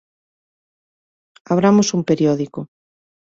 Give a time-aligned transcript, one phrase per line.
[1.53, 2.59] Abramos un periódico.